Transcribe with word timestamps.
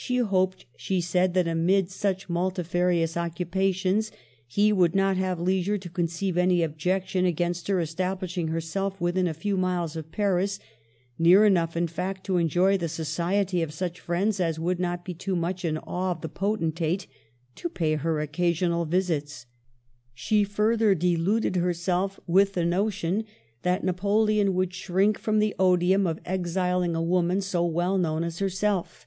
She 0.00 0.18
hoped, 0.18 0.64
she 0.76 1.00
said, 1.00 1.34
that 1.34 1.48
amid 1.48 1.90
such 1.90 2.28
multifarious 2.28 3.16
occu 3.16 3.44
pations 3.44 4.12
he 4.46 4.72
would 4.72 4.94
not 4.94 5.16
have 5.16 5.40
leisure 5.40 5.76
to 5.76 5.90
conceive 5.90 6.38
any 6.38 6.62
objection 6.62 7.26
against 7.26 7.66
her 7.66 7.80
establishing 7.80 8.46
herself 8.46 9.00
within 9.00 9.26
a 9.26 9.34
few 9.34 9.56
miles 9.56 9.96
of 9.96 10.12
Paris, 10.12 10.60
near 11.18 11.44
enough, 11.44 11.76
in 11.76 11.88
fact, 11.88 12.22
to 12.26 12.36
enjoy 12.36 12.76
the 12.78 12.88
society 12.88 13.60
of 13.60 13.72
such 13.74 13.98
friends 13.98 14.38
as 14.38 14.56
would 14.60 14.78
not 14.78 15.04
be 15.04 15.14
too 15.14 15.34
much 15.34 15.64
in 15.64 15.78
awe 15.78 16.12
of 16.12 16.20
the 16.20 16.28
potentate 16.28 17.08
to 17.56 17.68
pay 17.68 17.96
her 17.96 18.24
occa 18.24 18.52
sional 18.52 18.86
visits. 18.86 19.46
She 20.14 20.44
further 20.44 20.94
deluded 20.94 21.56
herself 21.56 22.20
with 22.24 22.52
the 22.52 22.64
notion 22.64 23.24
that 23.62 23.82
Napoleon 23.82 24.54
would 24.54 24.72
shrink 24.72 25.18
from 25.18 25.40
the 25.40 25.56
odium 25.58 26.06
of 26.06 26.20
exiling 26.24 26.94
a 26.94 27.02
woman 27.02 27.40
so 27.40 27.66
well 27.66 27.98
known 27.98 28.22
as 28.22 28.38
her 28.38 28.48
self. 28.48 29.04